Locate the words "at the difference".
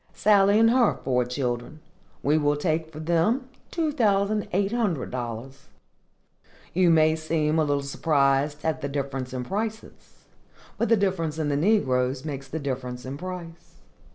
8.65-9.31